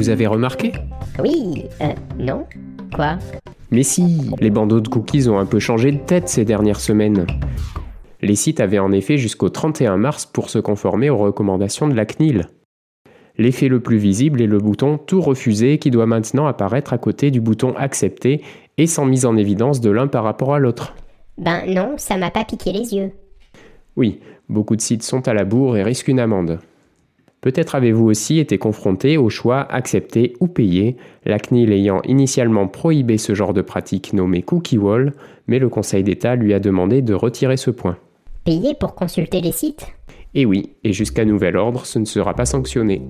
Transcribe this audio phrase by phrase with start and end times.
[0.00, 0.72] Vous avez remarqué
[1.22, 2.46] Oui, euh, non
[2.94, 3.18] Quoi
[3.70, 7.26] Mais si, les bandeaux de cookies ont un peu changé de tête ces dernières semaines.
[8.22, 12.06] Les sites avaient en effet jusqu'au 31 mars pour se conformer aux recommandations de la
[12.06, 12.48] CNIL.
[13.36, 17.30] L'effet le plus visible est le bouton Tout refuser qui doit maintenant apparaître à côté
[17.30, 18.42] du bouton Accepter
[18.78, 20.94] et sans mise en évidence de l'un par rapport à l'autre.
[21.36, 23.12] Ben non, ça m'a pas piqué les yeux.
[23.96, 26.58] Oui, beaucoup de sites sont à la bourre et risquent une amende.
[27.40, 33.16] Peut-être avez-vous aussi été confronté au choix accepter ou payer, la CNIL ayant initialement prohibé
[33.16, 35.14] ce genre de pratique nommée cookie wall,
[35.46, 37.96] mais le Conseil d'État lui a demandé de retirer ce point.
[38.44, 39.86] Payer pour consulter les sites?
[40.34, 43.02] Et oui, et jusqu'à nouvel ordre, ce ne sera pas sanctionné.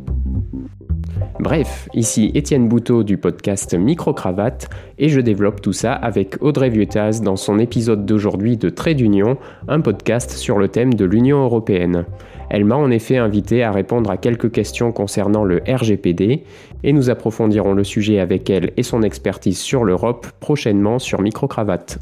[1.41, 7.21] Bref, ici Étienne Bouteau du podcast Micro-Cravate et je développe tout ça avec Audrey Vieutas
[7.23, 12.05] dans son épisode d'aujourd'hui de Trait d'Union, un podcast sur le thème de l'Union européenne.
[12.51, 16.43] Elle m'a en effet invité à répondre à quelques questions concernant le RGPD
[16.83, 21.99] et nous approfondirons le sujet avec elle et son expertise sur l'Europe prochainement sur Micro-Cravate.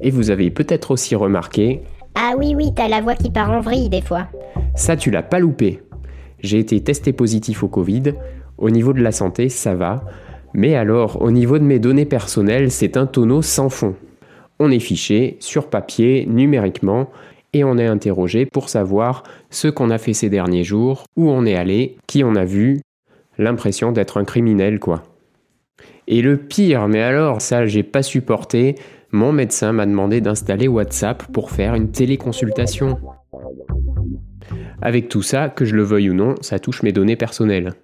[0.00, 1.82] Et vous avez peut-être aussi remarqué...
[2.14, 4.28] Ah oui, oui, t'as la voix qui part en vrille des fois.
[4.76, 5.82] Ça, tu l'as pas loupé.
[6.40, 8.14] J'ai été testé positif au Covid.
[8.58, 10.04] Au niveau de la santé, ça va.
[10.54, 13.96] Mais alors, au niveau de mes données personnelles, c'est un tonneau sans fond.
[14.58, 17.08] On est fiché sur papier, numériquement,
[17.52, 21.44] et on est interrogé pour savoir ce qu'on a fait ces derniers jours, où on
[21.44, 22.80] est allé, qui on a vu.
[23.38, 25.02] L'impression d'être un criminel, quoi.
[26.06, 28.74] Et le pire, mais alors, ça, j'ai pas supporté,
[29.12, 32.98] mon médecin m'a demandé d'installer WhatsApp pour faire une téléconsultation.
[34.80, 37.74] Avec tout ça, que je le veuille ou non, ça touche mes données personnelles.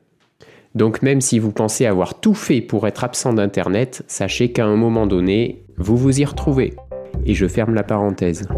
[0.75, 4.77] Donc même si vous pensez avoir tout fait pour être absent d'Internet, sachez qu'à un
[4.77, 6.75] moment donné, vous vous y retrouvez.
[7.27, 8.48] Et je ferme la parenthèse.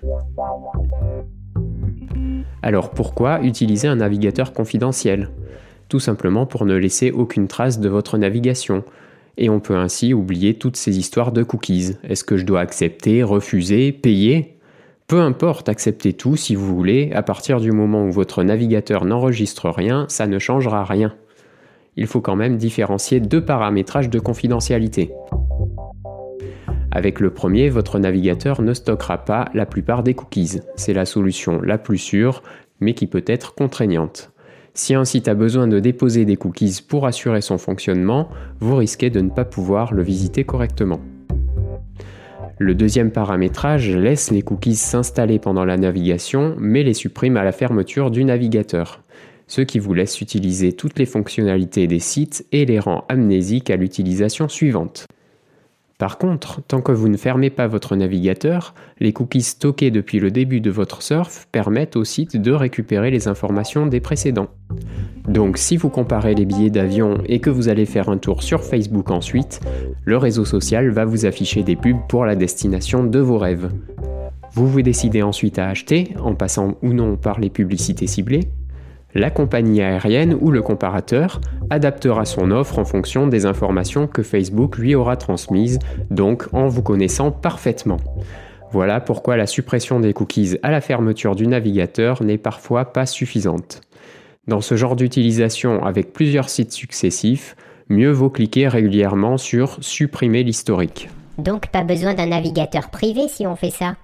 [2.62, 5.30] Alors pourquoi utiliser un navigateur confidentiel?
[5.88, 8.84] Tout simplement pour ne laisser aucune trace de votre navigation.
[9.38, 11.96] Et on peut ainsi oublier toutes ces histoires de cookies.
[12.04, 14.58] Est-ce que je dois accepter, refuser, payer?
[15.06, 19.68] Peu importe, acceptez tout si vous voulez, à partir du moment où votre navigateur n'enregistre
[19.70, 21.14] rien, ça ne changera rien.
[21.96, 25.10] Il faut quand même différencier deux paramétrages de confidentialité.
[26.92, 30.60] Avec le premier, votre navigateur ne stockera pas la plupart des cookies.
[30.74, 32.42] C'est la solution la plus sûre,
[32.80, 34.32] mais qui peut être contraignante.
[34.74, 39.10] Si un site a besoin de déposer des cookies pour assurer son fonctionnement, vous risquez
[39.10, 41.00] de ne pas pouvoir le visiter correctement.
[42.58, 47.52] Le deuxième paramétrage laisse les cookies s'installer pendant la navigation, mais les supprime à la
[47.52, 49.02] fermeture du navigateur,
[49.46, 53.76] ce qui vous laisse utiliser toutes les fonctionnalités des sites et les rend amnésiques à
[53.76, 55.06] l'utilisation suivante.
[56.00, 60.30] Par contre, tant que vous ne fermez pas votre navigateur, les cookies stockés depuis le
[60.30, 64.48] début de votre surf permettent au site de récupérer les informations des précédents.
[65.28, 68.64] Donc si vous comparez les billets d'avion et que vous allez faire un tour sur
[68.64, 69.60] Facebook ensuite,
[70.06, 73.70] le réseau social va vous afficher des pubs pour la destination de vos rêves.
[74.54, 78.48] Vous vous décidez ensuite à acheter, en passant ou non par les publicités ciblées.
[79.14, 84.78] La compagnie aérienne ou le comparateur adaptera son offre en fonction des informations que Facebook
[84.78, 85.78] lui aura transmises,
[86.10, 87.98] donc en vous connaissant parfaitement.
[88.72, 93.80] Voilà pourquoi la suppression des cookies à la fermeture du navigateur n'est parfois pas suffisante.
[94.46, 97.56] Dans ce genre d'utilisation avec plusieurs sites successifs,
[97.88, 101.08] mieux vaut cliquer régulièrement sur Supprimer l'historique.
[101.38, 103.96] Donc pas besoin d'un navigateur privé si on fait ça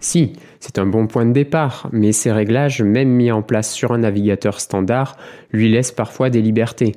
[0.00, 3.92] Si, c'est un bon point de départ, mais ces réglages, même mis en place sur
[3.92, 5.16] un navigateur standard,
[5.50, 6.92] lui laissent parfois des libertés,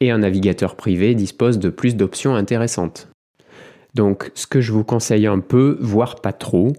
[0.00, 3.08] et un navigateur privé dispose de plus d'options intéressantes.
[3.94, 6.72] Donc ce que je vous conseille un peu, voire pas trop,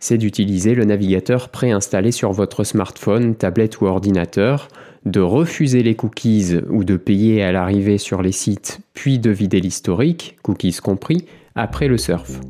[0.00, 4.68] c'est d'utiliser le navigateur préinstallé sur votre smartphone, tablette ou ordinateur,
[5.04, 9.60] de refuser les cookies ou de payer à l'arrivée sur les sites, puis de vider
[9.60, 11.24] l'historique, cookies compris,
[11.54, 12.40] après le surf.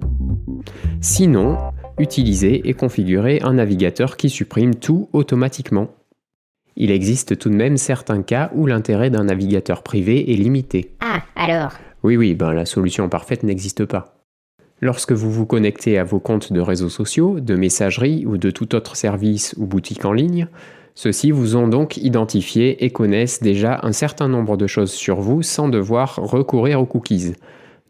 [1.00, 1.56] Sinon,
[1.98, 5.88] utilisez et configurez un navigateur qui supprime tout automatiquement.
[6.76, 10.94] Il existe tout de même certains cas où l'intérêt d'un navigateur privé est limité.
[11.00, 11.73] Ah, alors?
[12.05, 14.14] Oui, oui, ben la solution parfaite n'existe pas.
[14.81, 18.76] Lorsque vous vous connectez à vos comptes de réseaux sociaux, de messagerie ou de tout
[18.76, 20.46] autre service ou boutique en ligne,
[20.94, 25.43] ceux-ci vous ont donc identifié et connaissent déjà un certain nombre de choses sur vous
[25.43, 27.34] sans devoir recourir aux cookies.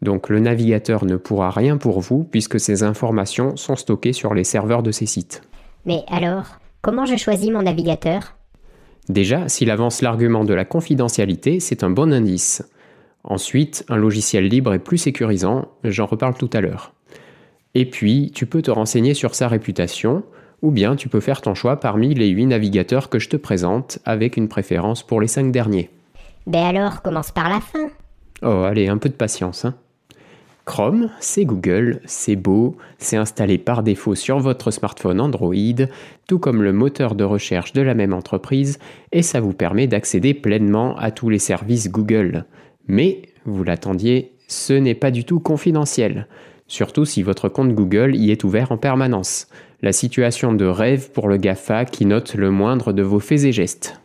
[0.01, 4.43] Donc le navigateur ne pourra rien pour vous puisque ces informations sont stockées sur les
[4.43, 5.41] serveurs de ces sites.
[5.85, 8.35] Mais alors, comment je choisis mon navigateur?
[9.09, 12.63] Déjà, s'il avance l'argument de la confidentialité, c'est un bon indice.
[13.23, 16.93] Ensuite, un logiciel libre est plus sécurisant, j'en reparle tout à l'heure.
[17.75, 20.23] Et puis, tu peux te renseigner sur sa réputation,
[20.61, 23.99] ou bien tu peux faire ton choix parmi les 8 navigateurs que je te présente,
[24.05, 25.89] avec une préférence pour les 5 derniers.
[26.47, 27.89] Ben alors, commence par la fin.
[28.41, 29.65] Oh, allez, un peu de patience.
[29.65, 29.75] Hein.
[30.69, 35.55] Chrome, c'est Google, c'est beau, c'est installé par défaut sur votre smartphone Android,
[36.27, 38.77] tout comme le moteur de recherche de la même entreprise,
[39.11, 42.45] et ça vous permet d'accéder pleinement à tous les services Google.
[42.87, 46.27] Mais, vous l'attendiez, ce n'est pas du tout confidentiel,
[46.67, 49.47] surtout si votre compte Google y est ouvert en permanence.
[49.81, 53.51] La situation de rêve pour le GAFA qui note le moindre de vos faits et
[53.51, 53.99] gestes.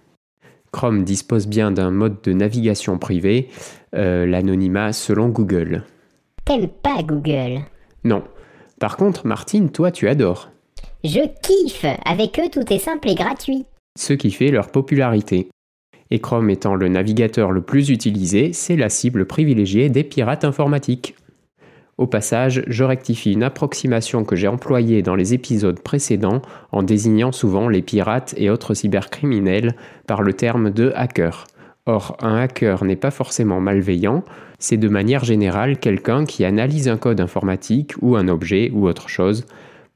[0.72, 3.50] Chrome dispose bien d'un mode de navigation privé,
[3.94, 5.84] euh, l'anonymat selon Google.
[6.44, 7.60] T'aimes pas Google
[8.04, 8.22] Non.
[8.78, 10.50] Par contre, Martine, toi, tu adores.
[11.02, 13.64] Je kiffe Avec eux, tout est simple et gratuit.
[13.98, 15.48] Ce qui fait leur popularité.
[16.10, 21.14] Et Chrome étant le navigateur le plus utilisé, c'est la cible privilégiée des pirates informatiques.
[21.96, 26.42] Au passage, je rectifie une approximation que j'ai employée dans les épisodes précédents
[26.72, 29.76] en désignant souvent les pirates et autres cybercriminels
[30.06, 31.46] par le terme de hacker.
[31.86, 34.24] Or, un hacker n'est pas forcément malveillant,
[34.58, 39.10] c'est de manière générale quelqu'un qui analyse un code informatique ou un objet ou autre
[39.10, 39.46] chose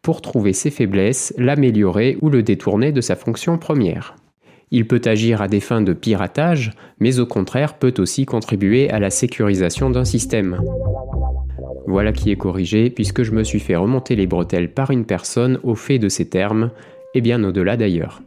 [0.03, 4.17] pour trouver ses faiblesses, l'améliorer ou le détourner de sa fonction première.
[4.71, 8.99] Il peut agir à des fins de piratage, mais au contraire peut aussi contribuer à
[8.99, 10.61] la sécurisation d'un système.
[11.87, 15.59] Voilà qui est corrigé, puisque je me suis fait remonter les bretelles par une personne
[15.63, 16.71] au fait de ces termes,
[17.15, 18.21] et bien au-delà d'ailleurs.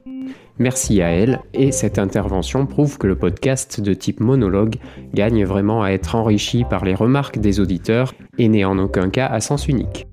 [0.61, 4.75] Merci à elle, et cette intervention prouve que le podcast de type monologue
[5.11, 9.25] gagne vraiment à être enrichi par les remarques des auditeurs et n'est en aucun cas
[9.25, 10.05] à sens unique.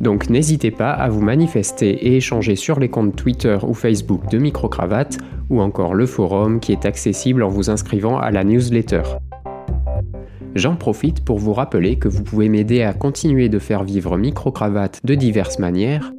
[0.00, 4.38] Donc n'hésitez pas à vous manifester et échanger sur les comptes Twitter ou Facebook de
[4.38, 5.18] Microcravate
[5.50, 9.02] ou encore le forum qui est accessible en vous inscrivant à la newsletter.
[10.54, 15.00] J'en profite pour vous rappeler que vous pouvez m'aider à continuer de faire vivre Microcravate
[15.02, 16.12] de diverses manières.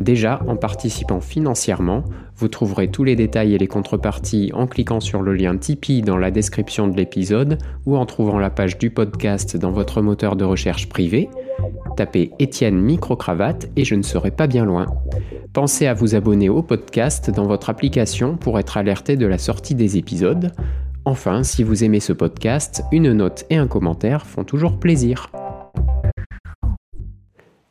[0.00, 2.04] Déjà, en participant financièrement,
[2.36, 6.18] vous trouverez tous les détails et les contreparties en cliquant sur le lien Tipeee dans
[6.18, 10.44] la description de l'épisode ou en trouvant la page du podcast dans votre moteur de
[10.44, 11.28] recherche privé.
[11.96, 14.86] Tapez Étienne Microcravate et je ne serai pas bien loin.
[15.52, 19.74] Pensez à vous abonner au podcast dans votre application pour être alerté de la sortie
[19.74, 20.52] des épisodes.
[21.08, 25.30] Enfin, si vous aimez ce podcast, une note et un commentaire font toujours plaisir.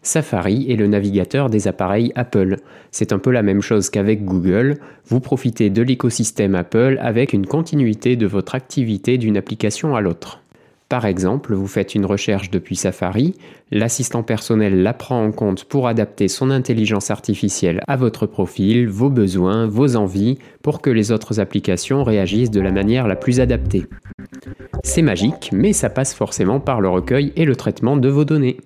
[0.02, 2.56] Safari est le navigateur des appareils Apple.
[2.90, 7.46] C'est un peu la même chose qu'avec Google, vous profitez de l'écosystème Apple avec une
[7.46, 10.42] continuité de votre activité d'une application à l'autre.
[10.90, 13.36] Par exemple, vous faites une recherche depuis Safari,
[13.72, 19.10] l'assistant personnel la prend en compte pour adapter son intelligence artificielle à votre profil, vos
[19.10, 23.86] besoins, vos envies, pour que les autres applications réagissent de la manière la plus adaptée.
[24.84, 28.58] C'est magique, mais ça passe forcément par le recueil et le traitement de vos données.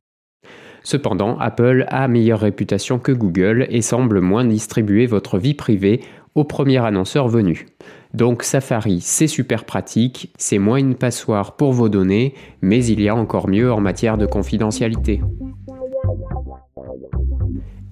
[0.83, 6.01] Cependant, Apple a meilleure réputation que Google et semble moins distribuer votre vie privée
[6.35, 7.67] au premier annonceur venu.
[8.13, 13.07] Donc Safari, c'est super pratique, c'est moins une passoire pour vos données, mais il y
[13.07, 15.21] a encore mieux en matière de confidentialité.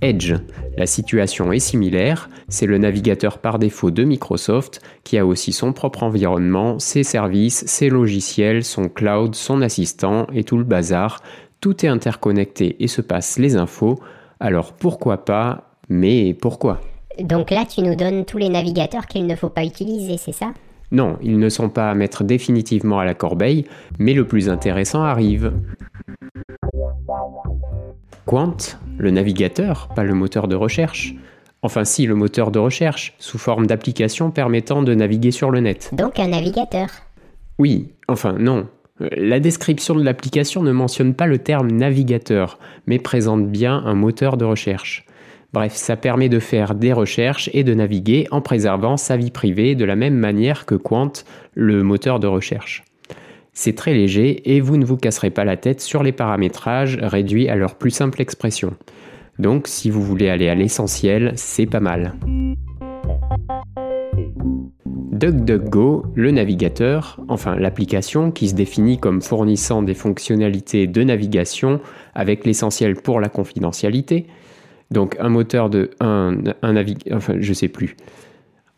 [0.02, 0.34] Edge,
[0.78, 5.74] la situation est similaire, c'est le navigateur par défaut de Microsoft qui a aussi son
[5.74, 11.22] propre environnement, ses services, ses logiciels, son cloud, son assistant et tout le bazar.
[11.60, 14.00] Tout est interconnecté et se passe les infos,
[14.40, 16.80] alors pourquoi pas, mais pourquoi?
[17.24, 20.54] Donc là, tu nous donnes tous les navigateurs qu'il ne faut pas utiliser, c'est ça?
[20.92, 23.66] Non, ils ne sont pas à mettre définitivement à la corbeille,
[24.00, 25.54] mais le plus intéressant arrive.
[28.26, 28.58] Quant,
[28.98, 31.16] le navigateur, pas le moteur de recherche.
[31.62, 35.92] Enfin si, le moteur de recherche, sous forme d'application permettant de naviguer sur le net.
[35.94, 36.88] Donc un navigateur.
[37.60, 38.68] Oui, enfin non.
[39.00, 44.38] La description de l'application ne mentionne pas le terme navigateur, mais présente bien un moteur
[44.38, 45.06] de recherche.
[45.52, 49.74] Bref, ça permet de faire des recherches et de naviguer en préservant sa vie privée
[49.74, 51.12] de la même manière que Quant,
[51.56, 52.84] le moteur de recherche.
[53.54, 57.50] C'est très léger et vous ne vous casserez pas la tête sur les paramétrages réduits
[57.50, 58.76] à leur plus simple expression.
[59.40, 62.14] Donc si vous voulez aller à l'essentiel, c'est pas mal.
[64.86, 71.82] DuckDuckGo, le navigateur, enfin l'application qui se définit comme fournissant des fonctionnalités de navigation
[72.16, 74.28] avec l'essentiel pour la confidentialité,
[74.92, 77.96] donc un moteur de un, un enfin je sais plus.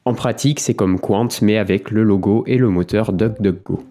[0.03, 3.83] En pratique, c'est comme Quant mais avec le logo et le moteur DuckDuckGo.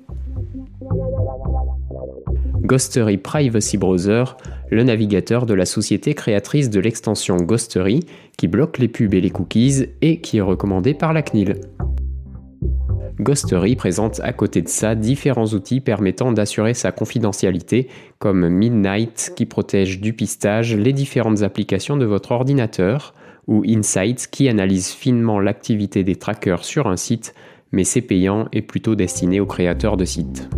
[2.63, 4.25] Ghostery Privacy Browser,
[4.71, 8.01] le navigateur de la société créatrice de l'extension Ghostery
[8.37, 11.57] qui bloque les pubs et les cookies et qui est recommandé par la CNIL.
[13.21, 19.45] Ghostery présente à côté de ça différents outils permettant d'assurer sa confidentialité, comme Midnight qui
[19.45, 23.15] protège du pistage les différentes applications de votre ordinateur,
[23.47, 27.35] ou Insights qui analyse finement l'activité des trackers sur un site,
[27.73, 30.49] mais c'est payant et plutôt destiné aux créateurs de sites.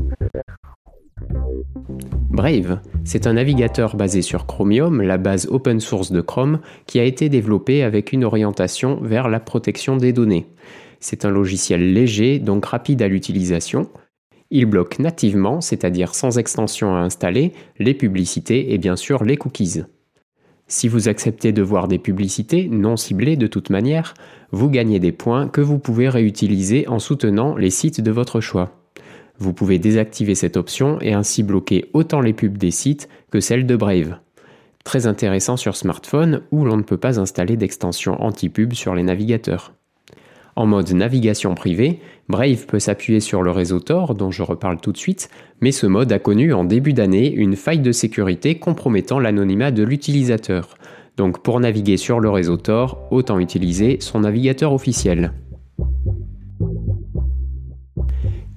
[2.31, 7.05] Brave, c'est un navigateur basé sur Chromium, la base open source de Chrome, qui a
[7.05, 10.47] été développé avec une orientation vers la protection des données.
[11.03, 13.89] C'est un logiciel léger, donc rapide à l'utilisation.
[14.51, 19.83] Il bloque nativement, c'est-à-dire sans extension à installer, les publicités et bien sûr les cookies.
[20.69, 24.15] Si vous acceptez de voir des publicités non ciblées de toute manière,
[24.53, 28.71] vous gagnez des points que vous pouvez réutiliser en soutenant les sites de votre choix.
[29.39, 33.67] Vous pouvez désactiver cette option et ainsi bloquer autant les pubs des sites que celles
[33.67, 34.19] de Brave.
[34.85, 39.75] Très intéressant sur smartphone où l'on ne peut pas installer d'extension anti-pub sur les navigateurs.
[40.55, 44.93] En mode navigation privée, Brave peut s'appuyer sur le réseau Tor, dont je reparle tout
[44.93, 45.31] de suite,
[45.61, 49.83] mais ce mode a connu en début d'année une faille de sécurité compromettant l'anonymat de
[49.83, 50.77] l'utilisateur.
[51.17, 55.33] Donc pour naviguer sur le réseau Tor, autant utiliser son navigateur officiel.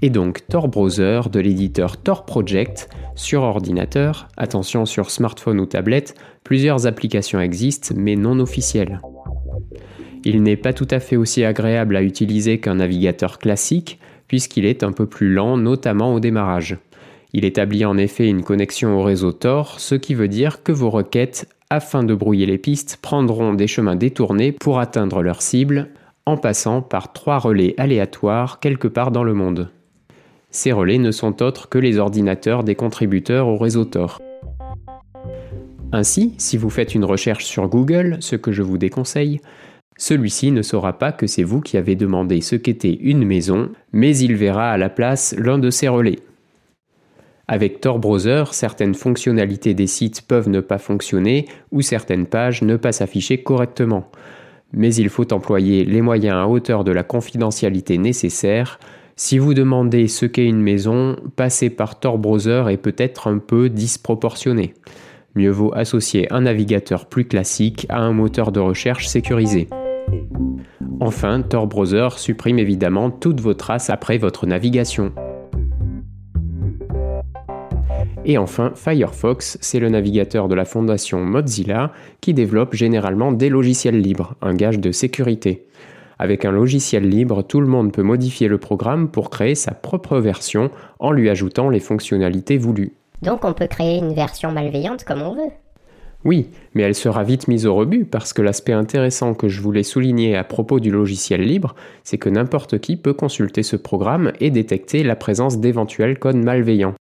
[0.05, 4.27] et donc Tor Browser de l'éditeur Tor Project sur ordinateur.
[4.37, 9.01] Attention sur smartphone ou tablette, plusieurs applications existent mais non officielles.
[10.25, 14.83] Il n'est pas tout à fait aussi agréable à utiliser qu'un navigateur classique puisqu'il est
[14.83, 16.77] un peu plus lent notamment au démarrage.
[17.31, 20.89] Il établit en effet une connexion au réseau Tor, ce qui veut dire que vos
[20.89, 25.89] requêtes, afin de brouiller les pistes, prendront des chemins détournés pour atteindre leur cible
[26.25, 29.69] en passant par trois relais aléatoires quelque part dans le monde.
[30.49, 34.21] Ces relais ne sont autres que les ordinateurs des contributeurs au réseau Tor.
[35.91, 39.39] Ainsi, si vous faites une recherche sur Google, ce que je vous déconseille,
[39.97, 44.17] celui-ci ne saura pas que c'est vous qui avez demandé ce qu'était une maison, mais
[44.17, 46.19] il verra à la place l'un de ces relais.
[47.47, 52.75] Avec Tor Browser, certaines fonctionnalités des sites peuvent ne pas fonctionner ou certaines pages ne
[52.75, 54.09] pas s'afficher correctement.
[54.73, 58.79] Mais il faut employer les moyens à hauteur de la confidentialité nécessaire
[59.17, 63.69] si vous demandez ce qu'est une maison, passer par Tor Browser est peut-être un peu
[63.69, 64.73] disproportionné.
[65.35, 69.69] Mieux vaut associer un navigateur plus classique à un moteur de recherche sécurisé.
[70.99, 75.11] Enfin, Tor Browser supprime évidemment toutes vos traces après votre navigation.
[78.25, 81.91] Et enfin, Firefox, c'est le navigateur de la fondation Mozilla
[82.21, 85.67] qui développe généralement des logiciels libres, un gage de sécurité.
[86.17, 90.17] Avec un logiciel libre, tout le monde peut modifier le programme pour créer sa propre
[90.17, 92.93] version en lui ajoutant les fonctionnalités voulues.
[93.21, 95.51] Donc on peut créer une version malveillante comme on veut.
[96.25, 99.83] Oui, mais elle sera vite mise au rebut parce que l'aspect intéressant que je voulais
[99.83, 104.49] souligner à propos du logiciel libre, c'est que n'importe qui peut consulter ce programme et
[104.49, 106.95] détecter la présence d'éventuels codes malveillants.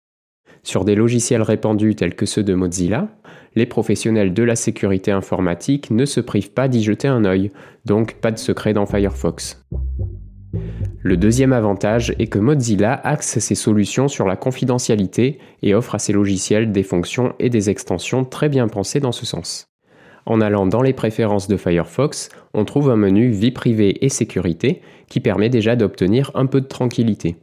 [0.63, 3.09] Sur des logiciels répandus tels que ceux de Mozilla,
[3.55, 7.51] les professionnels de la sécurité informatique ne se privent pas d'y jeter un œil,
[7.85, 9.63] donc pas de secret dans Firefox.
[11.01, 15.99] Le deuxième avantage est que Mozilla axe ses solutions sur la confidentialité et offre à
[15.99, 19.67] ses logiciels des fonctions et des extensions très bien pensées dans ce sens.
[20.25, 24.81] En allant dans les préférences de Firefox, on trouve un menu Vie privée et sécurité
[25.07, 27.37] qui permet déjà d'obtenir un peu de tranquillité.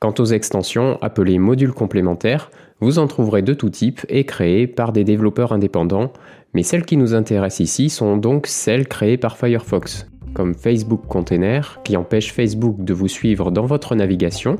[0.00, 2.50] Quant aux extensions appelées modules complémentaires,
[2.80, 6.12] vous en trouverez de tout type et créées par des développeurs indépendants,
[6.54, 11.80] mais celles qui nous intéressent ici sont donc celles créées par Firefox, comme Facebook Container,
[11.82, 14.56] qui empêche Facebook de vous suivre dans votre navigation,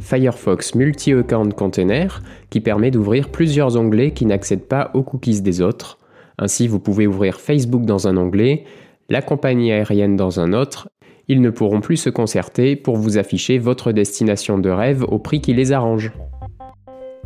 [0.00, 2.20] Firefox Multi-Account Container,
[2.50, 5.98] qui permet d'ouvrir plusieurs onglets qui n'accèdent pas aux cookies des autres.
[6.38, 8.64] Ainsi, vous pouvez ouvrir Facebook dans un onglet,
[9.08, 10.88] la compagnie aérienne dans un autre,
[11.28, 15.40] ils ne pourront plus se concerter pour vous afficher votre destination de rêve au prix
[15.40, 16.10] qui les arrange.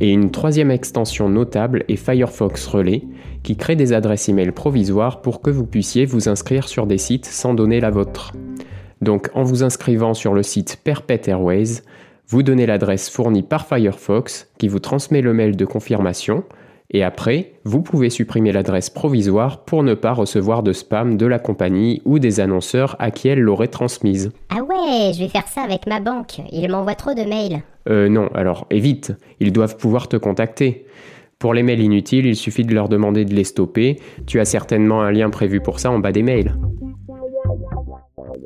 [0.01, 3.03] Et une troisième extension notable est Firefox Relay,
[3.43, 7.27] qui crée des adresses e-mail provisoires pour que vous puissiez vous inscrire sur des sites
[7.27, 8.33] sans donner la vôtre.
[9.03, 11.83] Donc en vous inscrivant sur le site Perpet Airways,
[12.29, 16.45] vous donnez l'adresse fournie par Firefox qui vous transmet le mail de confirmation
[16.93, 21.39] et après, vous pouvez supprimer l'adresse provisoire pour ne pas recevoir de spam de la
[21.39, 24.33] compagnie ou des annonceurs à qui elle l'aurait transmise.
[24.49, 26.41] Ah ouais, je vais faire ça avec ma banque.
[26.51, 27.63] Il m'envoie trop de mails.
[27.89, 29.13] Euh non, alors évite.
[29.41, 30.87] Ils doivent pouvoir te contacter.
[31.39, 33.99] Pour les mails inutiles, il suffit de leur demander de les stopper.
[34.27, 36.55] Tu as certainement un lien prévu pour ça en bas des mails.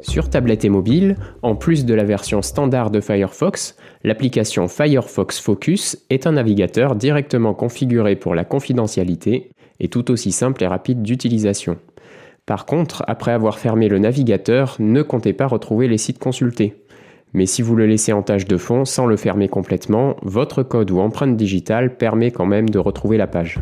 [0.01, 6.05] Sur tablette et mobile, en plus de la version standard de Firefox, l'application Firefox Focus
[6.11, 9.51] est un navigateur directement configuré pour la confidentialité
[9.81, 11.79] et tout aussi simple et rapide d'utilisation.
[12.47, 16.84] Par contre, après avoir fermé le navigateur, ne comptez pas retrouver les sites consultés.
[17.35, 20.91] Mais si vous le laissez en tâche de fond sans le fermer complètement, votre code
[20.91, 23.61] ou empreinte digitale permet quand même de retrouver la page.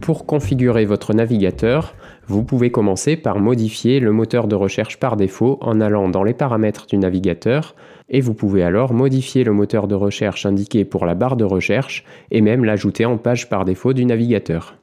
[0.00, 1.94] Pour configurer votre navigateur,
[2.26, 6.32] Vous pouvez commencer par modifier le moteur de recherche par défaut en allant dans les
[6.32, 7.74] paramètres du navigateur
[8.08, 12.04] et vous pouvez alors modifier le moteur de recherche indiqué pour la barre de recherche
[12.30, 14.76] et même l'ajouter en page par défaut du navigateur.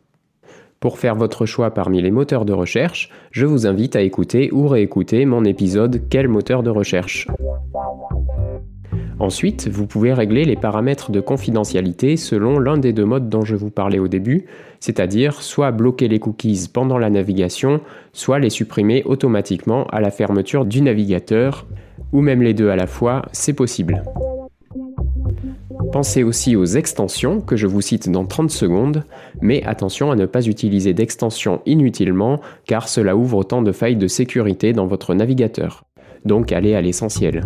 [0.81, 4.67] Pour faire votre choix parmi les moteurs de recherche, je vous invite à écouter ou
[4.67, 7.27] réécouter mon épisode Quel moteur de recherche?
[9.19, 13.55] Ensuite, vous pouvez régler les paramètres de confidentialité selon l'un des deux modes dont je
[13.55, 14.47] vous parlais au début,
[14.79, 17.79] c'est-à-dire soit bloquer les cookies pendant la navigation,
[18.11, 21.67] soit les supprimer automatiquement à la fermeture du navigateur,
[22.11, 24.01] ou même les deux à la fois, c'est possible.
[25.91, 29.03] Pensez aussi aux extensions que je vous cite dans 30 secondes,
[29.41, 34.07] mais attention à ne pas utiliser d'extensions inutilement car cela ouvre autant de failles de
[34.07, 35.83] sécurité dans votre navigateur.
[36.23, 37.41] Donc allez à l'essentiel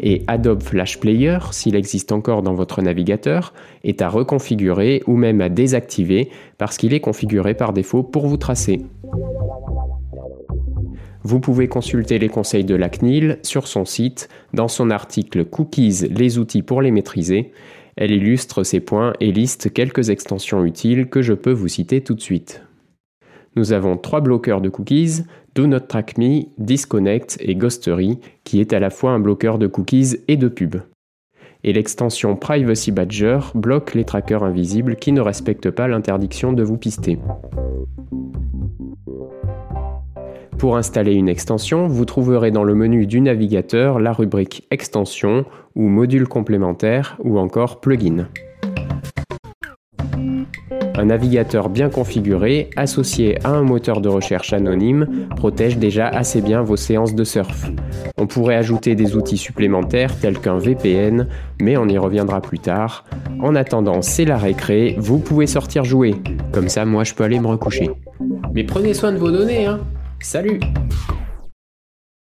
[0.00, 3.52] et Adobe Flash Player, s'il existe encore dans votre navigateur,
[3.84, 8.36] est à reconfigurer ou même à désactiver parce qu'il est configuré par défaut pour vous
[8.36, 8.82] tracer.
[11.24, 16.08] Vous pouvez consulter les conseils de la CNIL sur son site dans son article Cookies,
[16.10, 17.52] les outils pour les maîtriser.
[17.96, 22.14] Elle illustre ces points et liste quelques extensions utiles que je peux vous citer tout
[22.14, 22.62] de suite.
[23.56, 25.24] Nous avons trois bloqueurs de cookies,
[25.56, 29.66] Do Not Track Me, Disconnect et Ghostery, qui est à la fois un bloqueur de
[29.66, 30.76] cookies et de pub.
[31.64, 36.76] Et l'extension Privacy Badger bloque les trackers invisibles qui ne respectent pas l'interdiction de vous
[36.76, 37.18] pister.
[40.58, 45.44] Pour installer une extension, vous trouverez dans le menu du navigateur la rubrique Extension
[45.76, 48.26] ou Module complémentaire ou encore Plugin.
[50.96, 56.62] Un navigateur bien configuré, associé à un moteur de recherche anonyme, protège déjà assez bien
[56.62, 57.70] vos séances de surf.
[58.16, 61.28] On pourrait ajouter des outils supplémentaires tels qu'un VPN,
[61.60, 63.04] mais on y reviendra plus tard.
[63.40, 66.16] En attendant, c'est la récré, vous pouvez sortir jouer.
[66.50, 67.90] Comme ça, moi, je peux aller me recoucher.
[68.52, 69.78] Mais prenez soin de vos données, hein
[70.20, 70.60] Salut